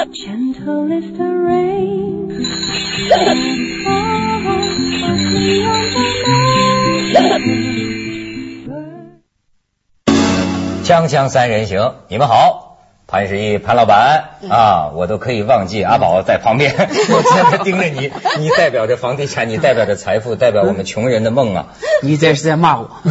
[10.82, 12.69] 锵锵三人行，你们好，
[13.10, 21.66] 潘石屹、潘老板啊，我都可以忘记阿宝在旁边， 我天天盯着你，你代表着房地产，你代表着财富，代表我们穷人的梦啊！
[22.02, 22.88] 你这是在骂我，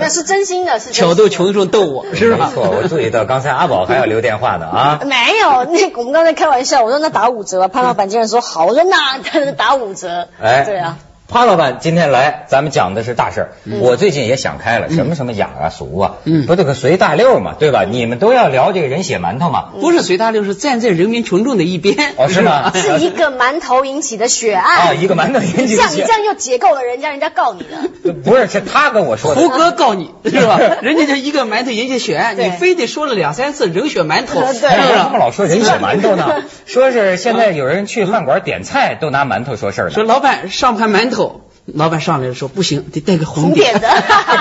[0.00, 2.50] 那是真心的，是真心挑逗群众逗我是吧？
[2.50, 5.00] 没错，我注意到刚才阿宝还要留电话呢啊！
[5.06, 10.98] 没有，那我们刚才开玩笑，我说那打五折，潘老板竟然说好，我说那打五折，哎对啊，
[11.30, 13.50] 潘老板今天来，咱们讲的是大事儿。
[13.80, 17.84] 我最近也想开了，什么什么雅啊、俗啊，嗯不这个随大溜嘛，对吧？
[17.88, 19.68] 你们都要聊这个人血馒头嘛？
[19.80, 22.14] 不是随大溜，是站在人民群众的一边。
[22.16, 28.12] 哦是吗 是一个馒头引起的血案啊，一个馒头引起的血这样你这样又解构了人家，人家告你的。
[28.24, 29.40] 不是，是他跟我说的。
[29.40, 30.58] 胡歌告你 是吧？
[30.82, 35.18] 人家就一个馒头引起血案，你非得说了两三次人血馒头，对为什么？
[35.18, 36.42] 老说人血馒头呢？
[36.66, 39.94] 说是现在有人去饭馆点菜都拿馒头说事儿呢。
[39.94, 41.19] 说老板上盘馒头，
[41.66, 43.88] 老板上来了说不行，得带个红红点点的，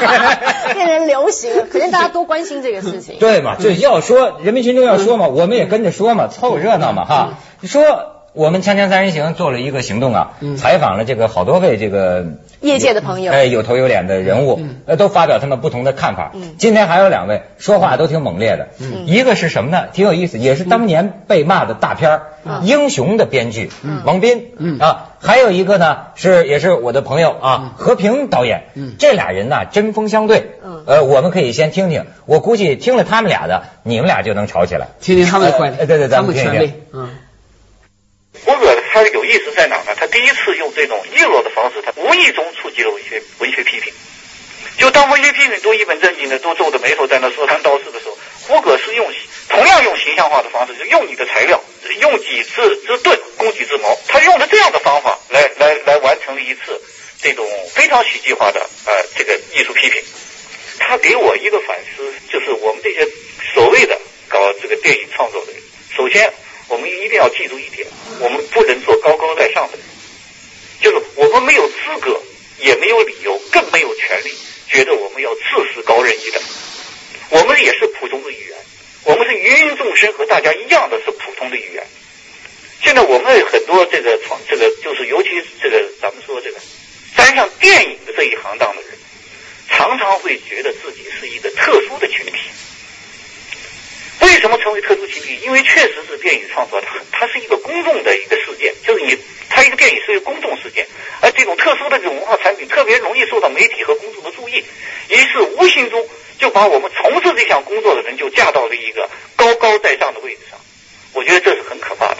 [0.73, 3.17] 变成流行了， 可见大家多关心这个事情。
[3.19, 7.37] 对嘛，就要说人民群众要说嘛，我们也跟着说嘛，凑热闹嘛哈。
[7.63, 7.81] 说
[8.33, 12.25] 我们锵锵三人行做了一个行动啊，采访了这个好多位这个
[12.61, 13.31] 业界的朋友。
[13.31, 16.31] 哎，有头有脸的人物，呃，都发表他们不同的看法。
[16.57, 18.69] 今天还有两位说话都挺猛烈的，
[19.05, 19.87] 一个是什么呢？
[19.93, 22.21] 挺有意思，也是当年被骂的大片儿
[22.61, 23.71] 《英雄》的编剧
[24.05, 24.51] 王斌。
[24.79, 28.65] 啊，还有一个呢是也是我的朋友啊，和平导演。
[28.99, 30.51] 这俩人呢针锋相对。
[30.85, 34.87] 呃，我们可以先听听，我估计听了他们俩的，你们俩就能吵起来。
[35.01, 36.73] 听听他们的观点，呃对对咱他们听一听。
[36.93, 37.09] 嗯。
[38.49, 39.93] 胡歌他有意思在哪呢？
[39.95, 43.93] 他第一次用这种议论的方式，他无意中触及了文学文学批评。
[44.79, 49.13] 就当文学批评都一本正经的都皱着眉头在那说三道四的时候，胡歌是用
[49.49, 51.63] 同样用形象化的方式，就用你的材料，
[51.99, 56.81] 用己之之盾攻己之矛，他用的这样的方法来来来完成了一次
[57.21, 60.01] 这种非常喜剧化的呃这个艺术批评。
[60.79, 63.07] 他给我一个反思，就是我们这些
[63.53, 65.61] 所谓的搞这个电影创作的人，
[65.95, 66.33] 首先
[66.69, 67.87] 我们一定要记住一点，
[68.19, 69.85] 我们不能做高高在上的人，
[70.81, 72.21] 就是我们没有资格，
[72.59, 74.31] 也没有理由，更没有权利，
[74.69, 76.41] 觉得我们要自视高人一等。
[77.31, 78.57] 我们也是普通的语言，
[79.03, 81.83] 我们是芸芸众生，和大家一样的是普通的语言。
[82.83, 86.59] 现在我们很多这个创这个就是尤其是这个咱们说这个
[87.17, 88.91] 沾上电影的这一行当的人，
[89.69, 92.37] 常常会觉得自己是一个特殊的群体。
[94.21, 94.57] 为什么
[95.43, 99.17] 因为确实是电影创作，它它是一个公众的一个事件，就是你
[99.49, 100.87] 它一个电影是一个公众事件，
[101.21, 104.63] 而这种特殊的这种文化产品特别容易受到媒体和公众的注意，
[105.09, 110.59] 于是无形中就把我们从事这项工作的人就架到了一个高高在上的位置上。
[111.13, 112.17] 我觉得这是很可怕的。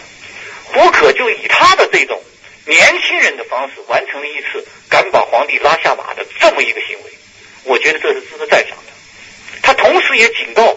[0.64, 2.20] 胡可就以他的这种
[2.66, 7.12] 年轻人的方式，完成了一次敢把皇帝拉下马的这么一个行为，
[7.64, 8.92] 我觉得这是值得赞赏的。
[9.62, 10.76] 他同时也警告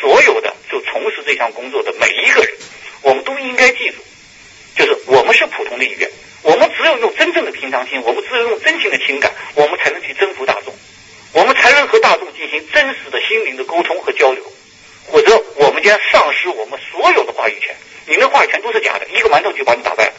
[0.00, 2.50] 所有的就从事这项工作的每一个人，
[3.02, 4.02] 我们都应该记住，
[4.74, 6.10] 就是我们是普通的一员，
[6.42, 10.74] 我们只有用真正的平常心，我们只有用真情的情感，我们才能去征服大众，
[11.32, 14.42] 我们才能和大众进行真实的心灵的沟通和交流，
[15.12, 17.76] 否则我们将丧失我们所有的话语权。
[18.06, 20.14] 你那话语权都是假的，一个馒头就把你打败了。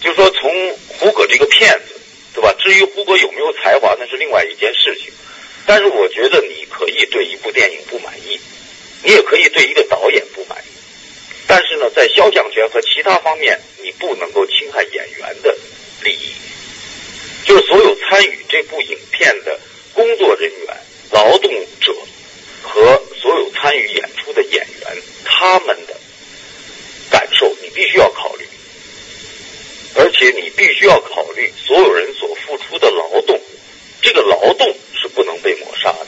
[0.00, 2.00] 就是说，从胡歌这个骗子，
[2.34, 2.52] 对吧？
[2.58, 5.12] 至于胡歌有没有才华，那是另外一件事情。
[5.66, 8.38] 但是我觉得你可以对一部电影不满意，
[9.04, 10.68] 你也可以对一个导演不满意。
[11.46, 15.56] 但是呢，在肖像权和其他方面，你不能够侵害演员的
[16.02, 16.32] 利益。
[17.44, 19.60] 就是所有参与这部影片的
[19.92, 20.76] 工作人员、
[21.10, 21.50] 劳动
[21.80, 21.94] 者
[22.62, 25.94] 和所有参与演出的演员，他们的
[27.10, 28.46] 感受，你必须要考虑。
[29.96, 33.38] 而且你必须要考虑所有人所付出的劳动，
[34.00, 36.06] 这个劳动是不能被抹杀的，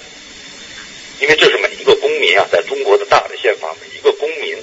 [1.20, 4.56] 因为这是每一一个公民啊，在中国的大的宪法，每一个公民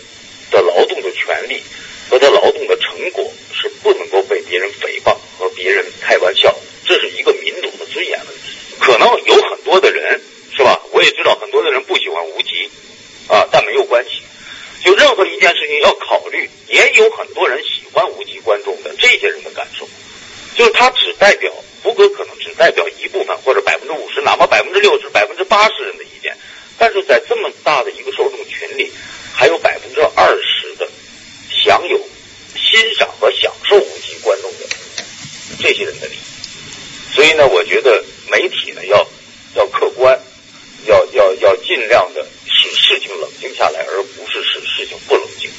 [0.52, 1.64] 的劳动的权利
[2.10, 6.54] 和他劳动的成果是不能够被别人诽谤和别人开玩笑，
[6.86, 8.76] 这是一个民主的尊严问题。
[8.78, 10.20] 可能有很多的人
[10.52, 10.82] 是吧？
[10.92, 12.70] 我也知道很多的人不喜欢无极
[13.30, 14.22] 啊，但没有关系。
[14.84, 19.88] 就任何一件事情要考虑，也有很多人喜欢无极观众的这些人的感受，
[20.58, 21.54] 就是他只代表
[21.84, 26.04] 胡歌，可能只代表一部分或者百分之五十，哪怕百分之六十、百分之八十人的，
[26.84, 28.92] 但是在这么大的一个受众群里，
[29.34, 30.86] 还有百分之二十的
[31.50, 31.98] 享有、
[32.58, 34.66] 欣赏和享受无极观众的
[35.62, 36.20] 这些人的利益，
[37.16, 38.98] 所以呢，我觉得媒体呢要
[39.56, 40.20] 要客观，
[40.86, 45.50] 要要要尽量的使事情冷静下来，而不是使事情不冷静。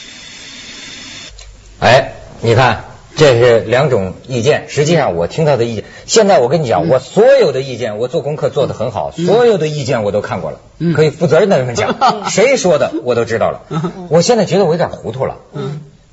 [1.81, 2.13] 哎，
[2.43, 2.85] 你看，
[3.25, 4.67] 这是两种意见。
[4.69, 10.59] 实际上，我听到的意见，现在我跟你讲，我所有的意见，我做功课做得很好，所有的意见我都看过了，
[10.95, 13.63] 可以负责任的这么讲，谁说的我都知道了。
[14.11, 15.39] 我现在觉得我有点糊涂了，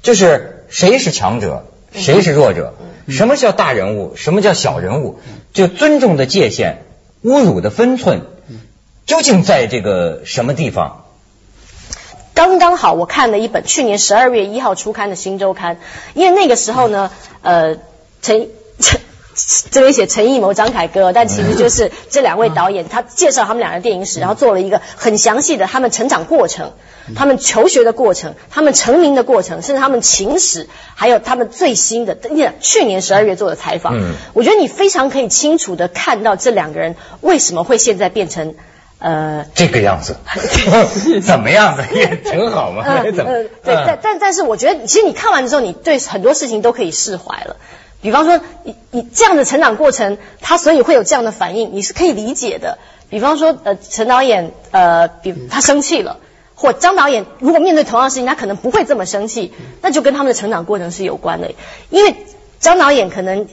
[0.01, 2.75] 就是谁是强者，谁是弱者，
[3.09, 5.19] 什么叫大人物，什么叫小人物，
[5.51, 6.77] 就尊重的界限，
[7.25, 8.21] 侮辱的分寸，
[9.05, 11.00] 究竟在这个什么地方？
[12.33, 15.75] 刚刚好，我看了一本去年十二月一号出刊的《新周刊》，
[16.13, 17.11] 因为那个时候呢，
[17.41, 17.75] 呃，
[18.21, 18.47] 陈
[18.79, 18.99] 陈
[19.71, 26.73] 这边写陈艺谋、张凯歌，但其实就是这两位导演，他介绍他们俩的电影史，然后做了一个很详细的他们成长过程、
[27.15, 32.17] 他们求学的过程、他们成名的过程，甚至他们情史，还有他们最新的
[32.59, 33.97] 去年十二月做的采访。
[33.97, 34.15] 嗯。
[34.33, 38.55] 我觉得你非常可以清楚的看到这两个人为什么会现在变成
[39.01, 40.15] 呃这个样子
[41.21, 43.31] 怎么样子也挺好嘛，嗯 怎么？
[43.31, 47.57] 呃对，但但但是我觉得，其实你看完之后，你对很多事情都可以释怀了。
[48.01, 52.77] 比方说，你你这样的成长过程，他所以会有这样的反应，你是可以理解的。
[53.09, 56.17] 比方说，呃，陈导演，呃，比他生气了，
[56.55, 61.51] 或张导演如果面对同样的事情，他可能不会这么生气，那就跟他们的成长过程是有关的。
[61.89, 62.15] 因为
[62.59, 63.47] 张导演可能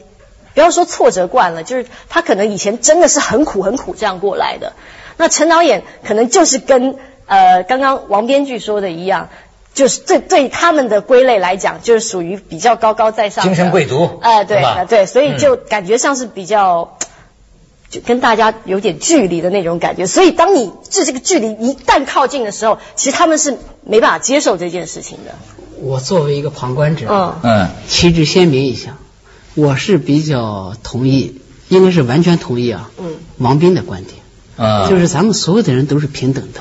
[0.55, 4.73] 不要说挫折惯了，就是他可能以前真的是很苦很苦这样过来的。
[5.19, 9.29] 那陈导演可能就是跟呃刚刚王编剧说的一样，
[9.75, 16.97] 就是对对他们的归类来讲，就是属于比较高高在上的精神贵族哎、对呃对，所以嗯就感觉像是比较。
[17.91, 25.35] 就跟大家有点距离的那种感觉，所以当你这这个距离一旦靠近的时候，其实他们是没办法接受这件事情的。
[25.81, 28.99] 我作为一个旁观者，嗯嗯旗帜鲜明一下，
[29.55, 32.91] 我是比较同意，应该是完全同意啊。
[32.99, 34.17] 嗯，王斌的观点，
[34.59, 36.61] 啊，就是咱们所有的人都是平等的，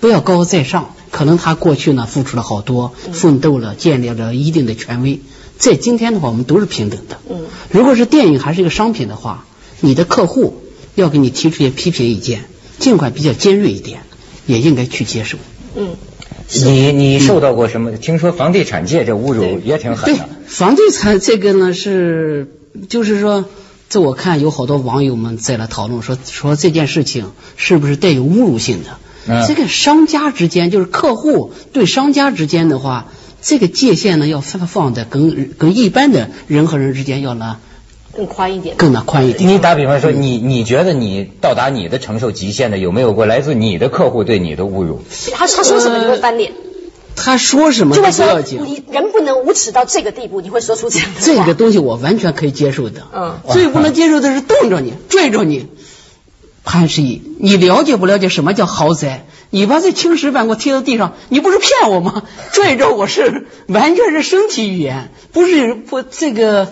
[0.00, 0.94] 不要高高在上。
[1.10, 5.20] 可能他过去呢付出了好多，奋斗了，建立了一定的权威。
[5.56, 7.16] 在今天的话，我们都是平等的。
[7.30, 9.46] 嗯，如果是电影还是一个商品的话，
[9.80, 10.62] 你的客户
[10.94, 12.44] 要给你提出一些批评意见，
[12.78, 14.00] 尽管比较尖锐一点，
[14.46, 15.38] 也应该去接受。
[15.74, 15.96] 嗯，
[16.66, 17.92] 你你受到过什么？
[17.92, 22.52] 听说房地产界这侮辱也挺狠对的。，房地产这个呢是，
[22.90, 23.46] 就是说，
[23.88, 28.90] 这我看有好多网友们在来讨论说，说这件事情是不是带有侮辱性的？
[29.26, 33.06] 嗯这个商家之间，就是客户对商家之间的话，
[33.42, 37.58] 这个界限呢要放放在跟跟一般的人和人之间要呢
[38.12, 38.76] 更宽一点。
[38.76, 39.48] 更呢宽一点。
[39.48, 45.02] 你打比方说，你你觉得你到达你的承受极限的，有没有过来自你的客户对你的侮辱？
[45.32, 46.52] 他他说什么你会翻脸，
[47.18, 48.60] 他说什么不要紧。
[48.64, 51.26] 你人不能无耻到这个地步，你会说出这样的话。
[51.26, 53.02] 这个东西我完全可以接受的。
[53.14, 55.66] 嗯最不能接受的是冻着你、拽着你。
[56.68, 59.24] 潘石屹，你了解不了解什么叫豪宅？
[59.50, 62.22] 你把这青石板给我贴到地上，你不是骗我吗？
[62.52, 66.68] 拽着我是完全是身体语言，不是不这个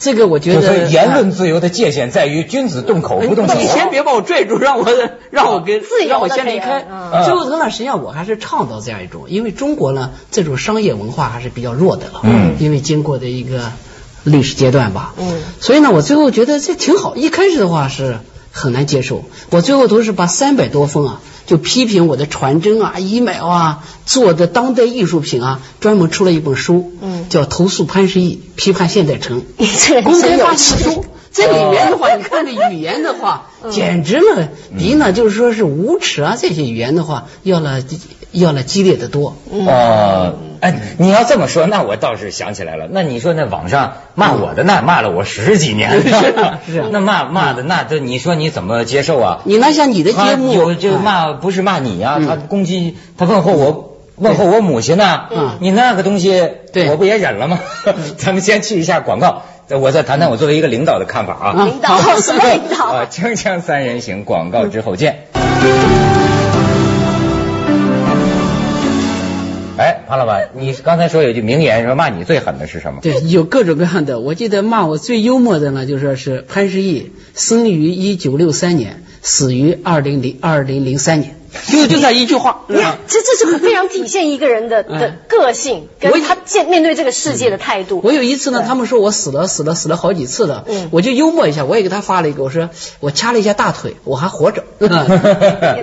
[0.00, 3.54] 这个，我觉就得是言论自由的界限在于君子动口不动手。
[3.54, 4.86] 你先别把我拽住，让我
[5.30, 6.84] 让我跟让我先离开。
[6.90, 12.22] 嗯最后头呢，实际上我还是倡导这样一种，因为中国呢这种商业文化还是比较弱的了。
[12.24, 13.70] 嗯因为经过的一个
[14.24, 15.14] 历史阶段吧。
[15.16, 17.14] 嗯所以呢，我最后觉得这挺好。
[17.14, 18.18] 一开始的话是
[18.58, 27.26] 很难接受，我最后都是把三百多封啊，就批评我的传真啊、email 啊做的当代艺术品啊，专门出了一本书，嗯。
[27.28, 29.42] 叫《投诉潘石屹，批判现代城》。
[30.02, 31.04] 公开发行书。
[31.32, 37.82] 这里面的话，你看这语言的话， 简直了，比呢就是说是无耻啊这些语言的话，要了
[38.40, 39.36] 要了激烈的多。
[39.50, 42.86] 哦，哎，你要这么说，那我倒是想起来了。
[42.90, 49.38] 那你说那网上骂我的那骂了我十几年 是啊是啊 那骂骂的那这你说你怎么接受啊？
[49.44, 53.92] 你那像你的节目，有就哎骂不是骂你呀，嗯他攻击他问候我。
[54.18, 55.24] 问候我母亲呢？
[55.30, 57.58] 嗯你那个东西，对我不也忍了吗？
[58.16, 59.42] 咱们先去一下广告，
[59.78, 61.46] 我再谈谈我作为一个领导的看法啊。
[61.54, 65.26] 啊领导什么领导啊，锵锵三人行，广告之后见。
[69.78, 73.00] 哎，潘老板，你刚才说有句名言，说骂你最狠的是什么？
[73.02, 74.20] 对，有各种各样的。
[74.20, 81.36] 我记得骂我最幽默的呢，就说是潘石屹生于一九六三年，死于二零零二零零三年，
[81.70, 82.62] 就就在一句话。
[82.68, 88.00] 你看，这这是非常体现一个人的的嗯个性，跟我他见面对这个世界的态度。
[88.04, 90.64] 我有一次呢，他们说我死了，死了，死了好几次了。
[90.68, 90.88] 嗯。
[90.90, 92.70] 我就幽默一下，我也给他发了一个，我说
[93.00, 94.64] 我掐了一下大腿，我还活着。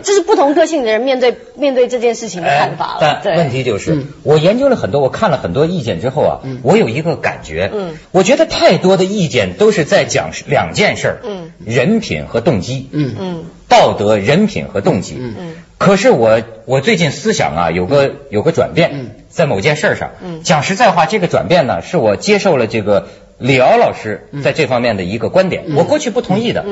[0.04, 2.98] 这是不同个性的人面对面对这件事情的看法。
[3.24, 4.08] 但问题，就是，嗯。
[4.24, 6.60] 我研究了很多，我看了很多意见之后啊，嗯。
[6.64, 7.98] 我有一个感觉，嗯。
[8.12, 11.52] 我觉得太多的意见都是在讲两件事儿，嗯。
[11.66, 13.16] 人品和动机，嗯。
[13.20, 15.34] 嗯道德、人品和动机，嗯。
[15.40, 15.56] 嗯。
[15.78, 18.90] 可是我我最近思想啊有个有个转变，
[19.30, 20.12] 在某件事上，
[20.44, 26.64] 讲实在话，这个转变呢是我接受了这个李敖老师在这方面的一个观点，我过去不同意的，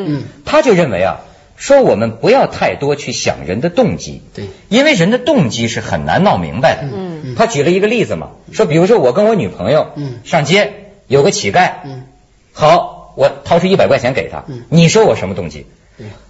[0.45, 1.21] 他就认为啊。
[1.57, 6.87] 说我们不要太多去想人的动机，对，因为人的动机是很难闹明白的。
[6.91, 10.73] 嗯，他举了一个例子嘛，说比如说我跟我女朋友，嗯，上街
[11.05, 12.07] 有个乞丐，嗯，
[12.51, 15.67] 好，我掏出一百块钱给他，嗯，你说我什么动机？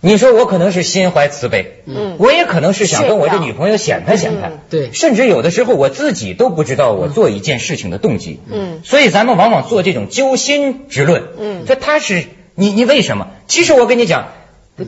[0.01, 12.25] 你说我可能是心怀慈悲，嗯，我也可能是想跟我这女朋友显摆显摆，对，甚至有的时候我自己都不知道我做一件事情的动机，嗯，所以咱们往往做这种揪心之论，嗯，说他是
[12.55, 13.27] 你你为什么？
[13.47, 14.29] 其实我跟你讲。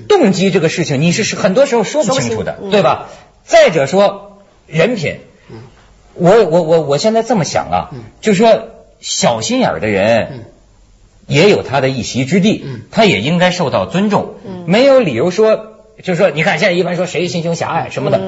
[0.08, 3.10] 动机这个事情，你是很多时候说不清楚的，对吧？
[3.44, 5.20] 再者说人品，
[6.16, 8.70] 我我我我现在这么想啊，就是说
[9.02, 10.46] 小心眼的人
[11.28, 18.22] 也有他的一席之地，他也应该受到尊重，没有理由说，就是说，你看现在一般说谁心胸狭隘什么的。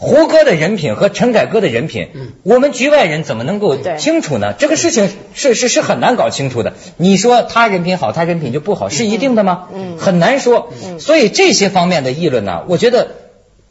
[0.00, 2.10] 胡歌的人品和陈凯歌的人品，
[2.44, 4.54] 我们局外人怎么能够清楚呢？
[4.56, 6.74] 这个事情是是是很难搞清楚的。
[6.98, 9.66] 你说他人品好，他人品就不好，是一定的吗？
[9.98, 10.72] 很难说。
[11.00, 13.08] 所以这些方面的议论呢，我觉得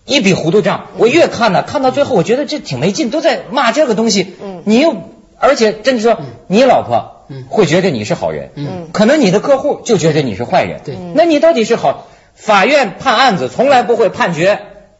[0.04, 0.88] 一笔糊涂账。
[0.98, 4.36] 我越看呢，看到最后，我觉得这挺没劲，都在骂这个东西。
[4.66, 4.98] 你又
[5.40, 7.17] 而且真的说，你老婆
[7.50, 10.82] 会觉得你是好人，嗯可能你的客户就觉得你是坏人。
[10.86, 12.08] 对那你到底是好？
[12.34, 14.60] 法院判案子从来不会判决。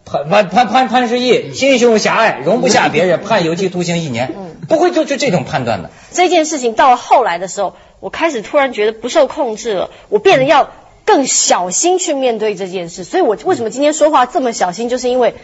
[0.10, 5.92] 潘潘潘潘潘石屹心胸狭隘，容不下别人， 判有期徒刑一年，嗯不会就就这种判断的。
[6.14, 10.72] 这件事情到了后来的时候，我开始突然觉得不受控制了，我变得要
[11.04, 13.04] 更小心去面对这件事。
[13.04, 15.36] 所以我为什么今天说话这么小心，就是因为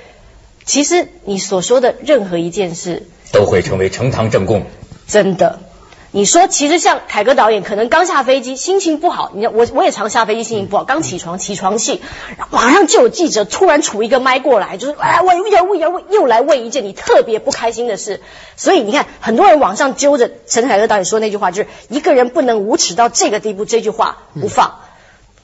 [0.63, 4.63] 其实你所说的任何一件事都会成为呈堂证供，
[5.07, 5.59] 真的。
[6.15, 9.31] 你说，其实像凯歌导演，可能刚下飞机，心情不好。
[9.33, 12.01] 你我我也常下飞机，心情不好，刚起床，起床气，
[12.51, 18.21] 马上就有记者突然杵一个麦过来，就是哎，我又问又又来问一件你特别不开心的事。
[18.55, 24.75] 所以你看，很多人网上揪着陈凯歌导演说那句话，就是一个人不能无耻到这个地步，这句话不放。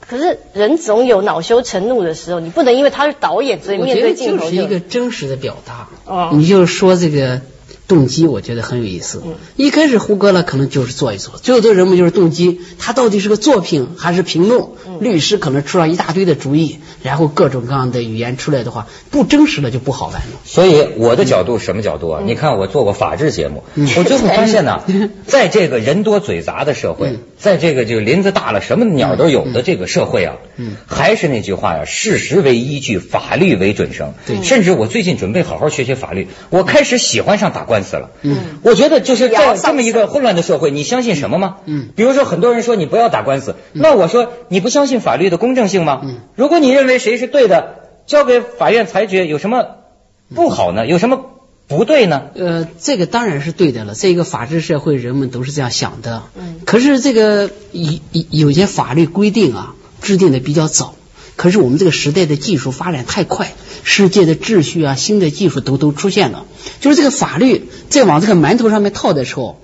[0.08, 5.88] 可是人总有恼羞成怒的时候，你不能因为他是导演，所以面对镜头就是一个真实的表达。
[6.04, 7.40] 哦，你就说这个。
[7.90, 9.20] 动机我觉得很有意思。
[9.56, 14.68] 一开始胡歌呢，可能就是做一做，最后的人物就是动机，他到底是个作品还是评论？
[15.00, 20.40] 律师可能出了一大堆的主意，然后各种各样的语言出来的话，不真实了就不好玩了。
[20.44, 22.22] 所以我的角度什么角度啊？
[22.24, 23.64] 你看我做过法制节目，
[23.96, 24.84] 我就会发现呢，
[25.26, 30.36] 在这个人多嘴杂的社会，在这个就林子大了什么鸟都有的这个社会啊，
[30.86, 34.14] 还是那句话呀，事实为依据，法律为准绳。
[34.44, 37.79] 甚至我最近准备好好学学法律，我开始喜欢上打官司。
[37.82, 41.56] 死了，嗯，我觉得就是在这么一个混乱的社会，你相信什么吗？
[41.66, 46.00] 嗯，比如说很多人说你不要打官司，那我说你不相信法律的公正性吗？
[46.04, 47.74] 嗯，如果你认为谁是对的，
[48.06, 49.66] 交给法院裁决有什么
[50.34, 50.86] 不好呢？
[50.86, 51.26] 有什么
[51.68, 52.22] 不对呢？
[52.34, 56.22] 呃，这个当然是对的了，这一个法治社会人们都是这样想的。
[56.36, 57.92] 嗯，可是这个有
[58.30, 60.94] 有些法律规定啊，制定的比较早。
[61.40, 66.44] 可是我们这个时代的技术发展太快，世界的秩序啊，新的技术都都出现了。
[66.80, 69.58] 就是这个法律在往这个馒头上面套的时候，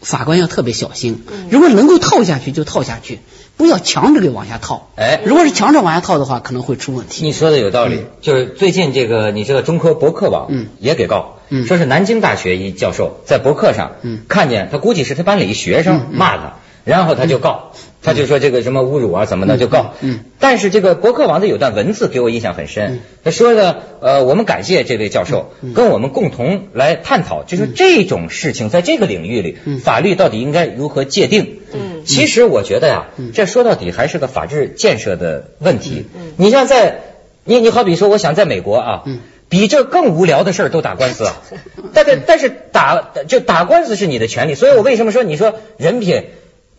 [0.00, 1.22] 法官要特别小心。
[1.48, 3.20] 如果能够套下去就套下去，
[3.56, 4.90] 不要强制给往下套。
[4.96, 7.24] 哎，如果是强制往下套的话，可能会出问题。
[7.24, 10.50] 你说的有道理，就是最近这个你这个中科博客网
[10.80, 11.36] 也给告，
[11.68, 13.92] 说是南京大学一教授在博客上
[14.26, 16.54] 看见他估计是他班里一学生骂他。
[16.84, 19.94] 然后他就告，他就说这个什么侮辱啊怎么的就告。
[20.00, 20.20] 嗯。
[20.40, 31.60] 但是这个博客网的有段文字给我印象很深，他说的呃，我们感谢这位教授跟我们共同来探讨，就是这种事情在这个领域里，法律到底应该如何界定。
[31.72, 32.02] 嗯。
[32.04, 36.06] 其实我觉得呀，这说到底还是个法治建设的问题。
[36.14, 36.32] 嗯。
[36.36, 37.02] 你像在
[37.44, 39.04] 你你好比说，我想在美国啊，
[39.48, 41.42] 比这更无聊的事儿都打官司啊。
[41.94, 46.24] 但是但是打就打官司是你的权利，所以我为什么说你说人品？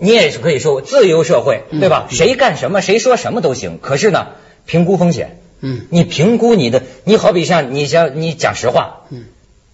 [0.04, 2.08] 你也是可以说自由社会，对吧？
[2.10, 3.80] 谁干什么，谁说什么都行。
[3.82, 4.28] 可是呢，
[4.66, 9.24] 评估风险，嗯，你评估你的，你好比像你像你讲实话，嗯，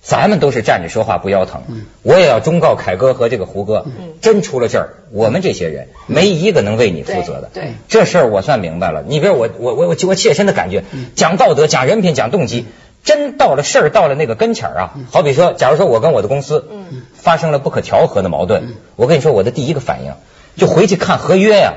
[0.04, 9.04] 咱们都是站着说话不腰疼，嗯，我也要忠告凯哥和这个胡哥，嗯，真出了事儿，我们这些人没一个能为你负责的，对，这事儿我算明白了。
[9.08, 10.84] 你比如我我我我我切身的感觉，
[11.16, 12.66] 讲道德，讲人品，讲动机。
[13.04, 16.66] 真到了事儿到了那个跟前儿啊，好比说，假如说我跟我的公司
[17.14, 20.14] 发生了不可调和的矛盾，我跟你说，我的第一个反应
[20.58, 21.74] 就回去看合约呀。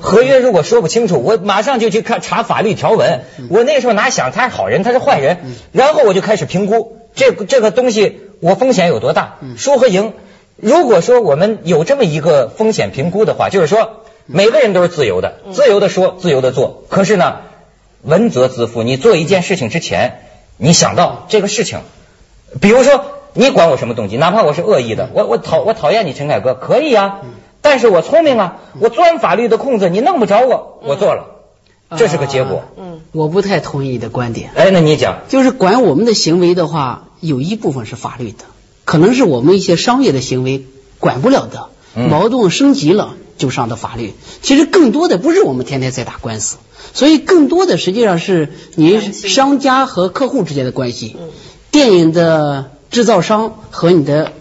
[0.00, 3.22] 合约如果说不清楚，我马上就去看查法律条文。
[3.50, 5.38] 我那时候哪想他是好人，他是坏人？
[5.72, 10.14] 然后我就开始评估这这个东西我风险有多大，输和赢。
[10.56, 16.84] 如果说我们有这么一个风险评估的话，就是说每个人都是自由的，自由的说，自由的做。
[16.88, 17.40] 可是呢，
[18.02, 20.22] 文责自负，你做一件事情之前。
[20.58, 21.80] 你想到这个事情，
[22.60, 27.20] 比如说你管我什么动机，哪怕我是恶意的，我我讨我讨厌你陈凯歌，可以啊，
[27.60, 31.26] 但是我聪明啊，我钻法律的空子，你弄不着我，我做了，
[31.96, 32.62] 这是个结果。
[32.76, 34.50] 嗯，我不太同意你的观点。
[34.54, 38.44] 哎，那你讲，就是管我们的行为的话，有一部分是法律的，
[38.84, 40.64] 可能是我们一些商业的行为
[40.98, 44.14] 管不了的，嗯矛盾升级了就上的法律。
[44.42, 46.56] 其实更多的不是我们天天在打官司，
[46.92, 51.16] 所以更多的实际上是你商家和客户之间的关系，
[51.70, 54.32] 电影的制造商和你的。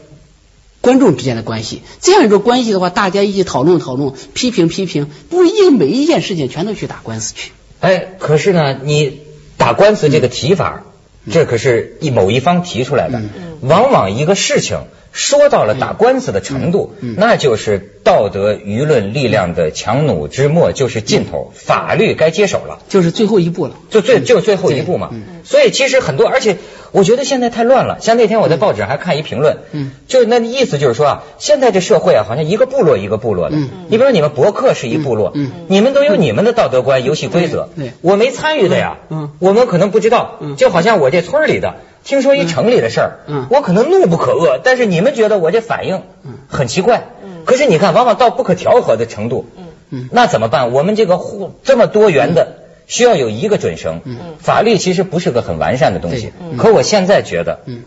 [0.81, 7.53] 观众之间的关系，这样一种关系的话，大家一起讨论讨论，批评批评，不一定每一件事情全都去打官司去。
[7.79, 9.21] 哎，可是呢，你
[9.57, 10.83] 打官司这个提法，
[11.31, 13.21] 这可是一某一方提出来的，
[13.61, 14.79] 往往一个事情
[15.11, 22.79] 说到了打官司的程度，那就是道德舆论力量的强弩之末，就是尽头，法律该接手了。
[22.89, 23.75] 就是最后一步了。
[23.89, 25.11] 就最就最后一步嘛。
[25.43, 26.57] 所以其实很多，而且
[26.95, 27.97] 我觉得现在太乱了。
[27.99, 33.57] 像那天我在报纸还看一评论，嗯，就那意思就是说啊，现在这社会啊，好像一个部落一个部落的。
[33.57, 33.69] 嗯。
[33.89, 35.51] 你比如说你们博客是一部落，嗯。
[35.67, 37.69] 你们都有你们的道德观、游戏规则
[38.01, 39.31] 我没参与的呀，嗯。
[39.39, 40.37] 我们可能不知道。
[40.39, 40.55] 嗯。
[40.55, 41.75] 就好像我这村儿里的。
[42.05, 43.47] 听说一城里的事儿，嗯。
[43.49, 46.03] 我可能怒不可遏，但是你们觉得我这反应
[46.47, 47.43] 很奇怪，嗯。
[47.45, 49.45] 可是你看，往往到不可调和的程度，
[49.89, 50.07] 嗯。
[50.11, 50.71] 那怎么办？
[50.71, 54.01] 我们这个互这么多元的，需要有一个准绳。
[54.39, 57.83] 法律其实不是个很完善的东西，可我现在觉得，嗯。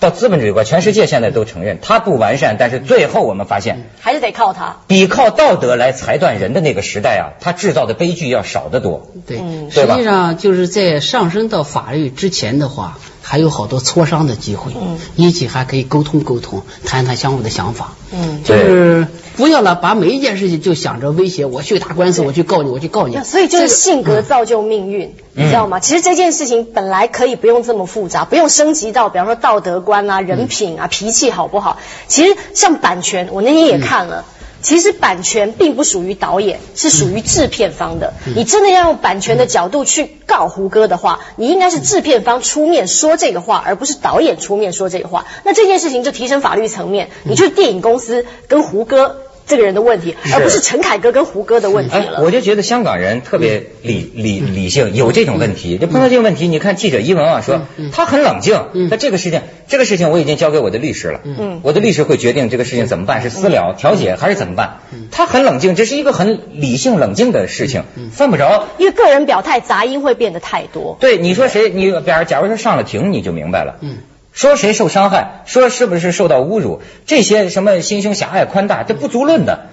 [0.00, 4.78] 到资本主义国，全世界现在都承认它不完善，但是最后我们发现，还是得靠它。
[4.86, 9.10] 比靠道德来裁断人的那个时代啊，它制造的悲剧要少得多。
[9.26, 12.98] 对，嗯对实际上就是在上升到法律之前的话，
[13.30, 17.92] 还有好多磋商的机会，嗯一起还可以沟通沟通，谈谈相互的想法。
[18.12, 19.06] 嗯就是
[19.36, 23.16] 不要了，把每一件事情就想着威胁，我去打官司，我去告你，我去告你。
[23.22, 25.78] 所以就是性格造就命运，你知道吗？
[25.78, 31.78] 其实这件事情本来可以不用这么复杂，不用升级到比方说道德观啊、人品啊、脾气好不好？
[32.08, 34.24] 其实像版权，我那天也看了。
[34.62, 38.14] 其实版权并不属于导演，是属于制片方的。
[38.36, 45.26] 你真的要用版权的角度去告胡歌的话，你应该是制片方出面说这个话，而不是导演出面说这个话。
[45.44, 52.22] 那这件事情就提升法律层面，你就是电影公司跟胡歌这个人的问题，而不是陈凯歌跟胡歌的问题哎，了。
[52.22, 55.76] 我就觉得香港人特别理理理性，有这种问题。
[55.78, 58.88] 就碰到这个问题，你看记者一文啊，说他很冷静。
[58.90, 61.20] 那这个事情，这个事情我已经交给我的律师了。
[61.24, 64.80] 嗯我的律师会决定这个事情怎么办，是私了、调解还是怎么办？
[65.10, 68.66] 他很冷静，这是一个很理性、冷静的事情，犯不着。
[68.78, 70.98] 因为个人表态杂音会变得太多。
[71.00, 71.70] 对，你说谁？
[71.70, 73.76] 你比如假如说上了庭，你就明白了。
[73.80, 73.98] 嗯。
[74.32, 79.66] 说谁受伤害，说是不是受到侮辱，这些什么心胸狭隘、宽大，这不足论的。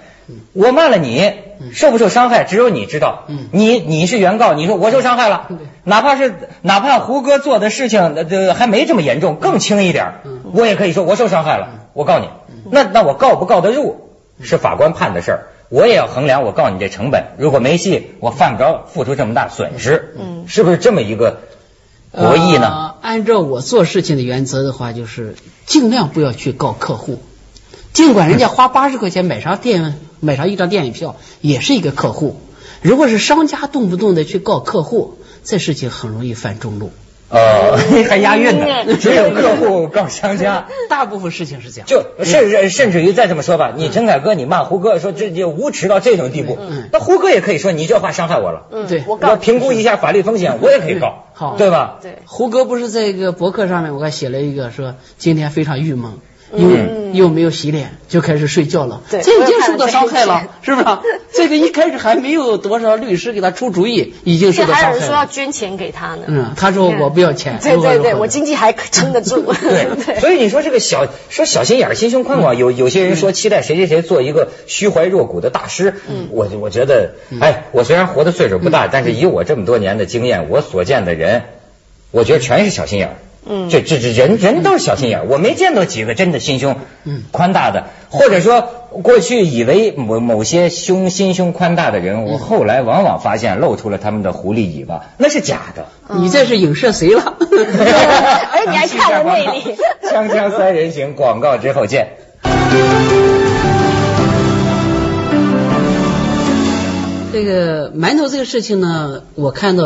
[0.52, 1.32] 我骂了你，
[1.72, 3.24] 受不受伤害，只有你知道。
[3.28, 3.48] 嗯。
[3.52, 5.48] 你你是原告，你说我受伤害了，
[5.84, 10.14] 哪怕是哪怕胡歌做的事情，还没这么严重，更轻一点，
[10.52, 12.28] 我也可以说我受伤害了，我告你。
[12.70, 14.08] 那那我告不告得入，
[14.42, 15.48] 是法官判的事儿。
[15.70, 20.44] 我也要衡量我告你这成本，如果没戏，我犯不着付出这么大损失，嗯。
[20.48, 21.40] 是不是这么一个
[22.10, 22.68] 博弈呢？
[22.68, 25.34] 呃按照我做事情的原则的话，就是
[25.66, 27.20] 尽量不要去告客户，
[27.92, 32.40] 尽管人家花八十块钱买啥电买上一张电影票，也是一个客户。
[32.82, 36.90] 如果是商家动不动的去告客户，这事情很容易犯中路。
[37.30, 37.76] 呃，
[38.08, 40.66] 还押韵呢，嗯 只有客户告商家。
[40.88, 41.86] 大部分事情是这样。
[41.86, 46.58] 就甚至甚至于再这么说吧，你陈凯歌你骂胡歌说这就无耻到这种地步，
[46.90, 51.98] 那胡歌也可以说你这话伤害我了，嗯对我告我评估一下法律风险，我也可以告，好对吧？
[52.00, 56.12] 对，胡歌不是在一个博客上面，我还写了一个说今天非常郁闷，
[56.52, 56.70] 又、
[57.12, 60.86] 又没有洗脸就开始睡觉了，对这已经受到伤害了，是不是？
[61.34, 65.26] 这个一开始还没有多少律师给他出主意，已经受到伤害了还有人说要。
[65.26, 66.22] 捐钱给他呢。
[66.26, 69.42] 嗯，他说我不要钱，对对对，我经济还撑得住。
[69.52, 81.42] 对，所以你说这个小说小心眼儿、心胸宽广，有有些人说期待谁谁谁做一个虚怀若谷的大师，嗯我我觉得，哎，我虽然活的岁数不大，但是以我这么多年的经验，我所见的人，
[82.10, 83.14] 我觉得全是小心眼儿。
[83.48, 86.76] 嗯这这这人人都是小心眼儿，我没见到几个真的心胸
[87.30, 88.60] 宽大的，或者说
[89.02, 95.86] 过去以为某某些胸心胸宽大的人，我后来往往发现露出了他们的狐狸尾巴，那是假的。
[96.20, 97.36] 你这是影射谁了？
[98.52, 99.76] 哎，你还看了内里。
[100.08, 102.08] 锵锵三人行，广告之后见。
[107.30, 109.84] 这个馒头这个事情呢，我看到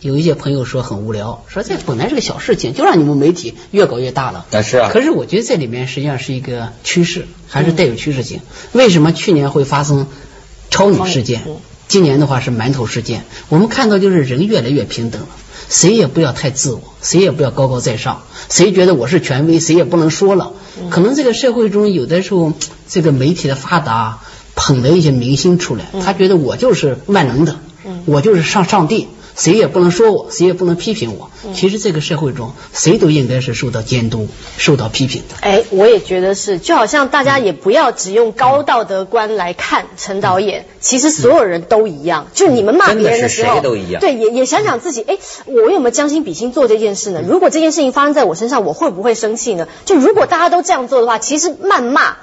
[0.00, 4.46] 有一些朋友说很无聊，说这本来是个小事情，就让你们媒体越搞越大了。
[4.50, 8.40] 但是啊可是我觉得这里面实际上是一个趋势，还是带有趋势性。
[8.72, 10.06] 为什么去年会发生
[10.70, 11.42] 超女事件？
[11.88, 15.28] 今年的话是馒头事件，我们看到就是人越来越平等了，
[15.70, 20.52] 谁也不要太自我，谁也不要高高在上，谁觉得我是权威，谁也不能说了。
[20.90, 22.52] 可能这个社会中有的时候，
[22.88, 24.20] 这个媒体的发达，
[24.54, 27.56] 捧了一些明星出来，他觉得我就是万能的，
[28.04, 29.08] 我就是上上帝。
[29.38, 31.30] 谁也不能说我，谁也不能批评我。
[31.54, 35.36] 其实这个社会中，谁都应该是受到监督、受到批评的。
[35.40, 42.26] 哎，我也觉得是，就好像大家也不要只用高道德观来看陈导演，其实所有人都一样。
[42.34, 47.22] 就你们骂别人的时候，真的是谁都一样对，也也想想自己，哎，我有没有将心比心做这件事呢？
[47.24, 49.68] 如果这件事情发生在我身上，我会不会生气呢？
[49.84, 52.16] 就如果大家都这样做的话，其实谩骂，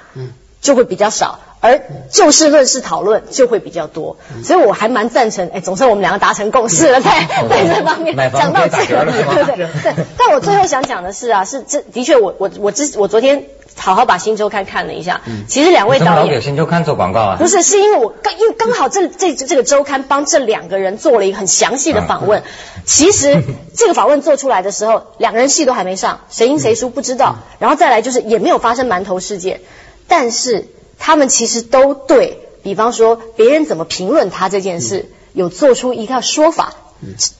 [0.66, 1.38] 就会比较少。
[1.60, 1.80] 而
[2.12, 9.66] 就事论事讨论就会比较多，所以我还蛮赞成，哎，总算我们两个达成共识了， 在在这方面讲到这里，可以打折了是吧对不对？
[9.82, 10.04] 对。
[10.18, 17.36] 但我最后想讲的是啊，是这的确，我我我之我昨天好好把《新周刊》看了一下，其实两位导演老给《新周刊》做广告啊？
[17.38, 22.42] 不是，是因为我刚因为刚好这这这个周刊帮这两个人做了一个很详细的访问。
[22.84, 23.42] 其实
[23.74, 27.36] 这个访问做出来的时候，两个人戏都还没上，谁赢谁输不知道。
[27.58, 29.62] 然后再来就是也没有发生馒头事件，
[30.08, 36.74] 但是他们其实都对比方说别人怎么评论他这件事，有做出一个说法。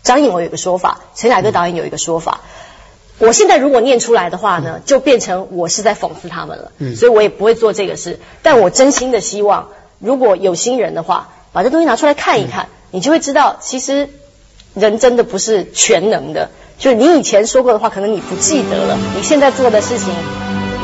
[0.02, 2.42] 张艺谋有一个说法，陈凯歌导演有一个说法。
[3.18, 8.20] 我现在如果念出来的话呢，就变成我是在讽刺他们了，所以我也不会做这个事。
[8.42, 14.10] 但我真心的希望，如果有心人的话，把这东西拿出来看一看，你就会知道，其实
[14.74, 16.50] 人真的不是全能的。
[16.78, 20.12] 就是你以前说过的话，可能你不记得了，你现在做的事情，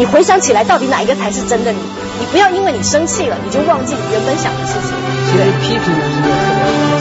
[0.03, 1.79] 你回想起来，到底哪一个才是真的你？
[2.19, 4.91] 你不要因为你生气了，你就忘记你原本想的事情。
[5.31, 6.92] 其实批评呢是一个特别好的